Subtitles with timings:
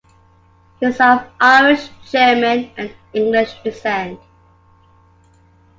[0.79, 4.19] He is of Irish, German, and English descent.